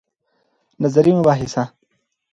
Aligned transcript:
نظري 0.79 1.13
مباحث 1.13 1.57